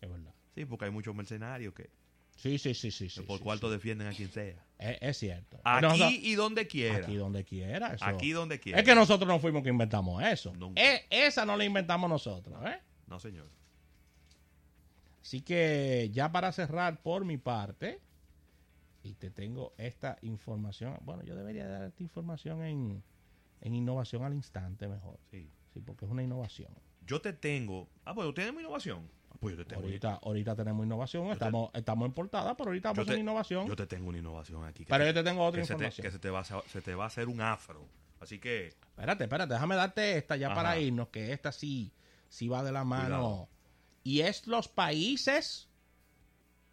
Es 0.00 0.10
verdad. 0.10 0.34
Sí, 0.54 0.64
porque 0.64 0.86
hay 0.86 0.90
muchos 0.90 1.14
mercenarios 1.14 1.72
que, 1.74 1.90
Sí, 2.36 2.58
sí, 2.58 2.72
sí, 2.74 2.90
sí. 2.90 3.20
por 3.22 3.36
sí, 3.38 3.44
cuarto 3.44 3.66
sí. 3.68 3.72
defienden 3.74 4.06
a 4.08 4.12
quien 4.12 4.30
sea. 4.30 4.64
Es, 4.78 4.96
es 5.02 5.18
cierto. 5.18 5.60
Aquí 5.62 6.20
y 6.22 6.34
donde 6.36 6.66
quiera. 6.66 6.96
aquí 7.04 7.14
donde 7.16 7.44
quiera. 7.44 7.94
eso. 7.94 8.04
Aquí 8.04 8.32
donde 8.32 8.58
quiera. 8.58 8.78
Es 8.78 8.84
que 8.84 8.94
nosotros 8.94 9.28
no 9.28 9.38
fuimos 9.38 9.62
que 9.62 9.68
inventamos 9.68 10.22
eso. 10.24 10.54
Nunca. 10.56 10.80
E- 10.80 11.06
esa 11.10 11.44
no 11.44 11.54
la 11.56 11.64
inventamos 11.66 12.08
nosotros. 12.08 12.58
¿eh? 12.64 12.78
No, 13.06 13.20
señor. 13.20 13.50
Así 15.22 15.42
que 15.42 16.08
ya 16.12 16.32
para 16.32 16.50
cerrar 16.52 17.02
por 17.02 17.24
mi 17.24 17.36
parte, 17.36 18.00
y 19.02 19.14
te 19.14 19.30
tengo 19.30 19.72
esta 19.78 20.18
información. 20.22 20.98
Bueno, 21.02 21.22
yo 21.24 21.34
debería 21.34 21.66
dar 21.68 21.84
esta 21.84 22.02
información 22.02 22.62
en, 22.62 23.02
en 23.60 23.74
innovación 23.74 24.24
al 24.24 24.34
instante 24.34 24.88
mejor. 24.88 25.18
Sí. 25.30 25.50
Sí, 25.72 25.80
porque 25.80 26.04
es 26.04 26.10
una 26.10 26.22
innovación. 26.22 26.68
Yo 27.06 27.20
te 27.20 27.32
tengo. 27.32 27.88
Ah, 28.04 28.14
pues 28.14 28.32
tenemos 28.34 28.60
innovación. 28.60 29.08
Ah, 29.30 29.36
pues 29.40 29.56
yo 29.56 29.62
te 29.64 29.68
tengo. 29.70 29.82
Ahorita, 29.82 30.14
ahorita 30.22 30.54
tenemos 30.56 30.84
innovación. 30.84 31.26
te- 31.28 31.32
estamos, 31.32 31.70
estamos 31.74 32.06
en 32.06 32.12
portada, 32.12 32.56
pero 32.56 32.70
ahorita 32.70 32.90
vamos 32.90 33.06
te- 33.06 33.14
en 33.14 33.20
innovación. 33.20 33.66
Yo 33.68 33.76
te 33.76 33.86
tengo 33.86 34.08
una 34.08 34.18
innovación 34.18 34.64
aquí. 34.64 34.84
que 34.84 34.90
Pero 34.90 35.04
te- 35.04 35.08
yo 35.10 35.14
te 35.14 35.22
tengo 35.22 35.44
otra 35.44 35.60
que 35.60 35.66
se 35.66 35.68
te- 35.68 35.74
información. 35.74 36.04
que 36.04 36.10
se 36.10 36.18
te, 36.18 36.30
va 36.30 36.38
a, 36.38 36.42
hacer- 36.42 36.62
se 36.68 36.82
te 36.82 36.94
va 36.94 37.04
a 37.04 37.06
hacer 37.06 37.28
un 37.28 37.40
afro. 37.40 37.86
Así 38.20 38.38
que. 38.38 38.68
Espérate, 38.68 39.24
espérate, 39.24 39.54
déjame 39.54 39.76
darte 39.76 40.18
esta 40.18 40.36
ya 40.36 40.48
Ajá. 40.48 40.56
para 40.56 40.78
irnos, 40.78 41.08
que 41.08 41.32
esta 41.32 41.52
sí, 41.52 41.90
sí 42.28 42.48
va 42.48 42.62
de 42.62 42.72
la 42.72 42.84
mano. 42.84 43.06
Cuidado. 43.06 43.48
Y 44.02 44.20
es 44.20 44.46
los 44.46 44.68
países 44.68 45.68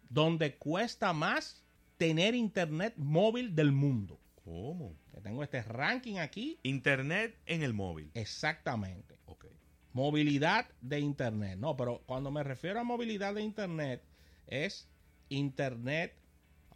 donde 0.08 0.56
cuesta 0.56 1.12
más 1.12 1.62
tener 1.96 2.34
internet 2.34 2.94
móvil 2.96 3.54
del 3.54 3.72
mundo. 3.72 4.18
¿Cómo? 4.44 4.96
Que 5.12 5.20
tengo 5.20 5.42
este 5.42 5.62
ranking 5.62 6.16
aquí. 6.16 6.58
Internet 6.62 7.36
en 7.46 7.62
el 7.62 7.74
móvil. 7.74 8.10
Exactamente. 8.14 9.18
Ok. 9.26 9.46
Movilidad 9.92 10.66
de 10.80 11.00
internet. 11.00 11.58
No, 11.58 11.76
pero 11.76 12.02
cuando 12.06 12.30
me 12.30 12.42
refiero 12.42 12.80
a 12.80 12.84
movilidad 12.84 13.34
de 13.34 13.42
internet 13.42 14.02
es 14.46 14.88
internet 15.28 16.14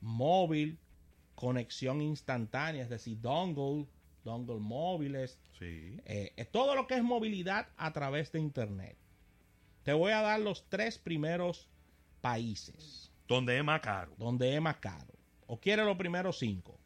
móvil, 0.00 0.78
conexión 1.34 2.02
instantánea, 2.02 2.82
es 2.82 2.90
decir, 2.90 3.20
dongle, 3.20 3.86
dongle 4.24 4.58
móviles, 4.58 5.38
Sí. 5.58 5.96
eh, 6.04 6.32
eh, 6.36 6.44
todo 6.44 6.74
lo 6.74 6.86
que 6.86 6.96
es 6.96 7.02
movilidad 7.02 7.68
a 7.76 7.92
través 7.92 8.32
de 8.32 8.40
internet. 8.40 8.96
Te 9.84 9.92
voy 9.92 10.12
a 10.12 10.20
dar 10.20 10.40
los 10.40 10.68
tres 10.68 10.98
primeros 10.98 11.68
países 12.20 13.10
Donde 13.26 13.58
es 13.58 13.64
más 13.64 13.80
caro. 13.80 14.14
donde 14.16 14.54
es 14.54 14.60
más 14.60 14.76
caro. 14.76 15.12
¿O 15.46 15.58
quiere 15.58 15.84
los 15.84 15.96
primeros 15.96 16.38
cinco? 16.38 16.78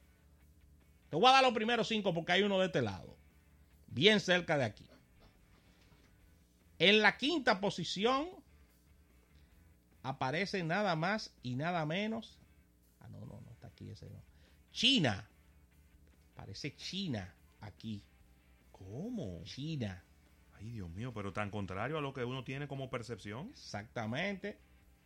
Te 1.11 1.17
voy 1.17 1.26
a 1.29 1.33
dar 1.33 1.43
los 1.45 1.53
primeros 1.55 1.88
cinco 1.88 2.12
porque 2.15 2.33
hay 2.33 2.43
uno 2.43 2.59
de 2.59 2.67
este 2.67 2.83
lado. 2.83 3.17
Bien 3.88 4.19
cerca 4.21 4.57
de 4.59 4.65
aquí. 4.65 4.87
En 6.79 7.00
la 7.00 7.17
quinta 7.17 7.61
posición 7.61 8.29
aparece 10.03 10.62
nada 10.62 10.95
más 10.97 11.33
y 11.43 11.55
nada 11.55 11.87
menos. 11.87 12.38
Ah, 13.00 13.09
no, 13.09 13.21
no, 13.21 13.41
no 13.41 13.50
está 13.53 13.69
aquí 13.69 13.88
ese 13.91 14.09
no. 14.11 14.21
China. 14.73 15.29
Aparece 16.35 16.75
China 16.76 17.35
aquí. 17.61 18.03
¿Cómo? 18.73 19.43
China. 19.45 20.03
Ay, 20.59 20.71
Dios 20.71 20.89
mío, 20.91 21.13
pero 21.13 21.33
tan 21.33 21.51
contrario 21.51 21.99
a 21.99 22.01
lo 22.01 22.13
que 22.13 22.25
uno 22.25 22.45
tiene 22.45 22.69
como 22.69 22.91
percepción. 22.91 23.49
Exactamente. 23.51 24.59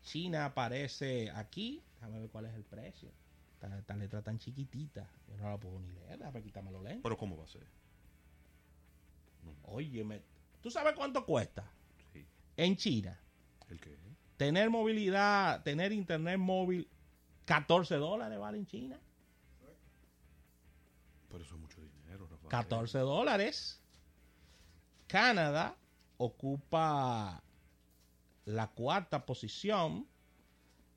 China 0.03 0.47
aparece 0.47 1.31
aquí. 1.31 1.83
Déjame 1.95 2.21
ver 2.21 2.31
cuál 2.31 2.47
es 2.47 2.55
el 2.55 2.65
precio. 2.65 3.11
Esta, 3.55 3.79
esta 3.79 3.97
letra 3.97 4.23
tan 4.23 4.39
chiquitita. 4.39 5.09
Yo 5.29 5.37
no 5.37 5.51
la 5.51 5.59
puedo 5.59 5.79
ni 5.81 5.91
leer. 5.93 6.19
Déjame 6.19 6.43
quitarme 6.43 6.71
los 6.71 6.83
lentes. 6.83 7.03
Pero 7.03 7.17
¿cómo 7.17 7.37
va 7.37 7.45
a 7.45 7.49
ser? 7.49 7.67
Óyeme, 9.65 10.23
¿tú 10.61 10.71
sabes 10.71 10.95
cuánto 10.95 11.25
cuesta? 11.25 11.71
Sí. 12.13 12.25
En 12.57 12.77
China, 12.77 13.19
¿El 13.69 13.81
qué? 13.81 13.97
tener 14.37 14.71
movilidad, 14.71 15.63
tener 15.63 15.93
internet 15.93 16.39
móvil, 16.39 16.89
14 17.45 17.97
dólares 17.97 18.39
vale 18.39 18.59
en 18.59 18.67
China. 18.67 19.01
Pero 21.29 21.45
eso 21.45 21.55
es 21.55 21.61
mucho 21.61 21.81
dinero, 21.81 22.27
Rafael. 22.27 22.49
14 22.49 22.99
dólares. 22.99 23.80
Canadá 25.11 25.77
ocupa 26.19 27.43
la 28.45 28.69
cuarta 28.69 29.27
posición. 29.27 30.07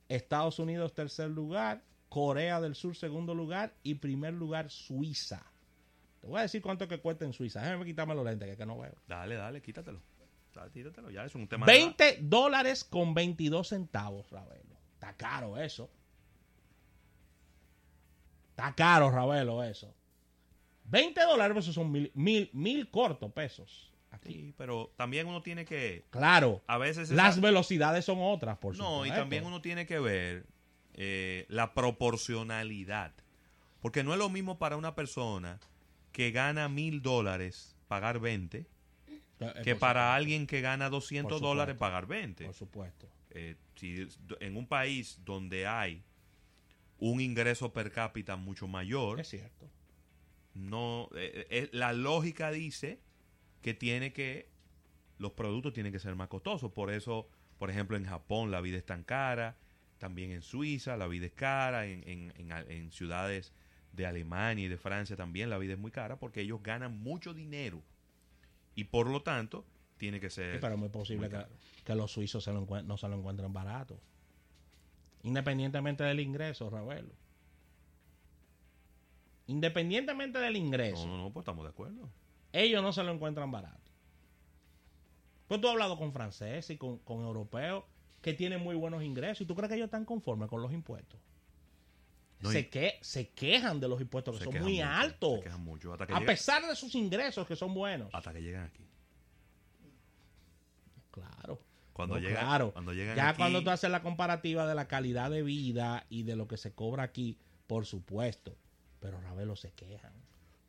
Estados 0.09 0.59
Unidos 0.59 0.93
tercer 0.93 1.29
lugar. 1.31 1.81
Corea 2.09 2.61
del 2.61 2.75
Sur 2.75 2.95
segundo 2.95 3.33
lugar. 3.33 3.73
Y 3.83 3.95
primer 3.95 4.33
lugar 4.33 4.69
Suiza. 4.69 5.43
Te 6.21 6.27
voy 6.27 6.39
a 6.39 6.43
decir 6.43 6.61
cuánto 6.61 6.87
que 6.87 6.99
cuesta 6.99 7.25
en 7.25 7.33
Suiza. 7.33 7.61
Déjame 7.61 7.85
quitarme 7.85 8.13
los 8.15 8.23
lentes 8.23 8.47
que, 8.49 8.55
que 8.57 8.65
no 8.65 8.77
veo. 8.77 8.93
Dale, 9.07 9.35
dale, 9.35 9.61
quítatelo. 9.61 9.99
Dale, 10.53 10.69
tíratelo. 10.69 11.09
Ya 11.09 11.25
es 11.25 11.33
un 11.33 11.47
tema 11.47 11.65
de- 11.65 11.71
20 11.73 12.19
dólares 12.21 12.83
con 12.83 13.13
22 13.15 13.67
centavos, 13.69 14.29
Ravelo. 14.29 14.77
Está 14.93 15.13
caro 15.17 15.57
eso. 15.57 15.89
Está 18.51 18.73
caro, 18.75 19.09
Ravelo, 19.09 19.63
eso. 19.63 19.93
20 20.85 21.19
dólares, 21.23 21.57
eso 21.57 21.73
son 21.73 21.91
mil, 21.91 22.11
mil, 22.13 22.49
mil 22.53 22.89
cortos 22.91 23.31
pesos. 23.33 23.91
Aquí. 24.13 24.31
Sí, 24.33 24.53
pero 24.57 24.93
también 24.95 25.27
uno 25.27 25.41
tiene 25.41 25.65
que... 25.65 26.05
Claro. 26.11 26.61
A 26.67 26.77
veces... 26.77 27.09
esa- 27.09 27.15
Las 27.15 27.41
velocidades 27.41 28.05
son 28.05 28.19
otras, 28.21 28.57
por 28.57 28.75
supuesto. 28.75 28.97
No, 28.99 29.05
y 29.05 29.09
también 29.09 29.43
uno 29.45 29.61
tiene 29.61 29.85
que 29.85 29.99
ver 29.99 30.45
eh, 30.93 31.45
la 31.49 31.73
proporcionalidad. 31.73 33.11
Porque 33.81 34.03
no 34.03 34.13
es 34.13 34.19
lo 34.19 34.29
mismo 34.29 34.57
para 34.59 34.77
una 34.77 34.95
persona 34.95 35.59
que 36.11 36.31
gana 36.31 36.69
mil 36.69 37.01
dólares 37.01 37.75
pagar 37.87 38.19
20 38.19 38.65
Eh, 39.39 39.53
que 39.63 39.73
por 39.73 39.79
para 39.81 40.15
alguien 40.15 40.45
que 40.47 40.61
gana 40.61 40.89
200 40.89 41.23
Por 41.29 41.37
supuesto. 41.39 41.47
dólares 41.47 41.75
pagar 41.75 42.05
20. 42.05 42.45
Por 42.45 42.53
supuesto. 42.53 43.07
Eh, 43.31 43.55
si 43.75 44.07
en 44.39 44.55
un 44.55 44.67
país 44.67 45.19
donde 45.25 45.65
hay 45.67 46.03
un 46.99 47.19
ingreso 47.19 47.73
per 47.73 47.91
cápita 47.91 48.35
mucho 48.37 48.67
mayor, 48.67 49.19
Es 49.19 49.29
cierto. 49.29 49.67
no 50.53 51.09
eh, 51.15 51.47
eh, 51.49 51.69
la 51.73 51.91
lógica 51.93 52.51
dice 52.51 52.99
que 53.63 53.73
tiene 53.73 54.13
que 54.13 54.47
los 55.17 55.31
productos 55.31 55.73
tienen 55.73 55.91
que 55.91 55.99
ser 55.99 56.13
más 56.15 56.27
costosos 56.27 56.71
por 56.71 56.91
eso 56.91 57.27
por 57.57 57.69
ejemplo 57.71 57.97
en 57.97 58.05
Japón 58.05 58.51
la 58.51 58.61
vida 58.61 58.77
es 58.77 58.85
tan 58.85 59.03
cara 59.03 59.57
también 59.97 60.31
en 60.31 60.41
Suiza 60.43 60.97
la 60.97 61.07
vida 61.07 61.25
es 61.25 61.31
cara 61.33 61.87
en, 61.87 62.07
en- 62.07 62.33
en- 62.37 62.71
en 62.71 62.91
ciudades 62.91 63.53
de 63.93 64.05
Alemania 64.05 64.65
y 64.65 64.67
de 64.67 64.77
Francia 64.77 65.15
también 65.15 65.49
la 65.49 65.57
vida 65.57 65.73
es 65.73 65.79
muy 65.79 65.91
cara 65.91 66.17
porque 66.19 66.41
ellos 66.41 66.61
ganan 66.61 66.99
mucho 66.99 67.33
dinero 67.33 67.81
y 68.75 68.83
por 68.85 69.07
lo 69.07 69.21
tanto 69.23 69.65
tiene 69.97 70.19
que 70.19 70.29
ser 70.29 70.59
Pero 70.59 70.73
es 70.73 70.79
muy 70.79 70.89
posible 70.89 71.29
muy 71.29 71.37
que, 71.39 71.45
que 71.85 71.95
los 71.95 72.11
suizos 72.11 72.43
se 72.43 72.51
lo 72.51 72.65
no 72.83 72.97
se 72.97 73.07
lo 73.07 73.15
encuentren 73.15 73.53
barato. 73.53 73.99
Independientemente 75.21 76.03
del 76.03 76.19
ingreso, 76.19 76.69
Ravelo. 76.69 77.13
Independientemente 79.47 80.39
del 80.39 80.55
ingreso. 80.55 81.05
no 81.05 81.17
no 81.17 81.23
no 81.25 81.31
pues 81.33 81.43
estamos 81.43 81.63
de 81.65 81.69
acuerdo 81.69 82.09
ellos 82.53 82.81
no 82.81 82.93
se 82.93 83.03
lo 83.03 83.11
encuentran 83.11 83.51
barato. 83.51 83.91
Pues 85.47 85.59
tú 85.59 85.67
has 85.67 85.73
hablado 85.73 85.97
con 85.97 86.13
franceses 86.13 86.69
y 86.69 86.77
con, 86.77 86.99
con 86.99 87.21
europeos 87.23 87.83
que 88.21 88.33
tienen 88.33 88.61
muy 88.61 88.75
buenos 88.75 89.03
ingresos 89.03 89.41
y 89.41 89.45
tú 89.45 89.53
crees 89.55 89.67
que 89.69 89.75
ellos 89.75 89.87
están 89.87 90.05
conformes 90.05 90.47
con 90.49 90.61
los 90.61 90.71
impuestos. 90.71 91.19
No, 92.39 92.51
se, 92.51 92.69
que, 92.69 92.97
se 93.01 93.29
quejan 93.29 93.79
de 93.79 93.87
los 93.87 93.99
impuestos 94.01 94.37
que 94.37 94.43
son 94.45 94.53
muy 94.61 94.73
mucho, 94.75 94.85
altos. 94.85 95.35
se 95.39 95.43
quejan 95.43 95.63
mucho 95.63 95.93
hasta 95.93 96.07
que 96.07 96.13
A 96.13 96.19
llegan- 96.19 96.25
pesar 96.33 96.65
de 96.67 96.75
sus 96.75 96.93
ingresos 96.95 97.45
que 97.47 97.55
son 97.55 97.73
buenos. 97.73 98.09
hasta 98.13 98.33
que 98.33 98.41
llegan 98.41 98.65
aquí 98.65 98.85
Claro. 101.11 101.59
Cuando 101.93 102.15
No, 102.15 102.21
llegan- 102.21 102.43
claro. 102.45 102.71
cuando 102.73 102.93
llegan 102.93 103.15
ya 103.15 103.29
aquí- 103.29 103.37
cuando 103.37 103.63
tú 103.63 103.69
haces 103.69 103.89
la 103.91 104.01
comparativa 104.01 104.65
de 104.65 104.73
la 104.75 104.87
calidad 104.87 105.29
de 105.29 105.43
vida 105.43 106.05
y 106.09 106.23
de 106.23 106.35
lo 106.35 106.47
que 106.47 106.57
se 106.57 106.73
cobra 106.73 107.03
aquí, 107.03 107.37
por 107.67 107.85
supuesto. 107.85 108.55
Pero 108.99 109.21
Ravelo 109.21 109.55
se 109.55 109.71
quejan. 109.73 110.11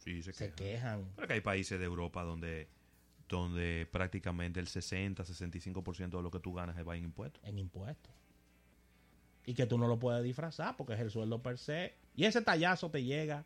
Sí 0.04 0.22
se 0.22 0.32
Se 0.32 0.52
quejan. 0.52 1.00
quejan. 1.00 1.12
Pero 1.16 1.28
que 1.28 1.34
hay 1.34 1.40
países 1.40 1.78
de 1.78 1.84
Europa 1.84 2.22
donde, 2.22 2.68
donde 3.28 3.88
prácticamente 3.90 4.60
el 4.60 4.66
60-65% 4.66 6.10
de 6.16 6.22
lo 6.22 6.30
que 6.30 6.40
tú 6.40 6.52
ganas 6.52 6.76
va 6.86 6.96
en 6.96 7.04
impuestos. 7.04 7.42
en 7.44 7.58
impuestos. 7.58 8.12
Y 9.46 9.54
que 9.54 9.66
tú 9.66 9.78
no 9.78 9.88
lo 9.88 9.98
puedes 9.98 10.22
disfrazar 10.22 10.76
porque 10.76 10.94
es 10.94 11.00
el 11.00 11.10
sueldo 11.10 11.42
per 11.42 11.58
se. 11.58 11.94
Y 12.14 12.24
ese 12.24 12.42
tallazo 12.42 12.90
te 12.90 13.02
llega 13.02 13.44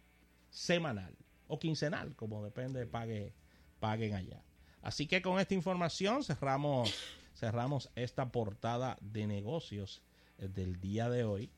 semanal 0.51 1.17
o 1.47 1.59
quincenal, 1.59 2.15
como 2.15 2.45
depende, 2.45 2.87
pague, 2.87 3.33
paguen 3.81 4.15
allá. 4.15 4.43
Así 4.83 5.07
que 5.07 5.23
con 5.23 5.41
esta 5.41 5.55
información 5.55 6.23
cerramos, 6.23 6.95
cerramos 7.35 7.91
esta 7.97 8.31
portada 8.31 8.97
de 9.01 9.27
negocios 9.27 10.03
eh, 10.39 10.49
del 10.49 10.79
día 10.81 11.09
de 11.11 11.25
hoy. 11.25 11.51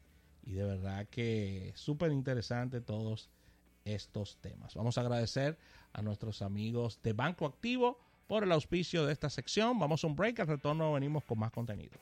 Y 0.42 0.52
de 0.52 0.64
verdad 0.64 1.06
que 1.08 1.72
súper 1.74 2.12
interesante 2.12 2.80
todos 2.80 3.28
estos 3.84 4.36
temas. 4.38 4.74
Vamos 4.74 4.98
a 4.98 5.00
agradecer 5.02 5.58
a 5.92 6.02
nuestros 6.02 6.42
amigos 6.42 7.00
de 7.02 7.12
Banco 7.12 7.46
Activo 7.46 7.98
por 8.26 8.44
el 8.44 8.52
auspicio 8.52 9.06
de 9.06 9.12
esta 9.12 9.28
sección. 9.28 9.78
Vamos 9.78 10.04
a 10.04 10.06
un 10.06 10.14
break, 10.14 10.40
al 10.40 10.46
retorno 10.46 10.92
venimos 10.92 11.24
con 11.24 11.38
más 11.38 11.50
contenido. 11.50 11.98